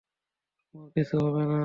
[0.75, 1.59] তোমার কিছু হবে না!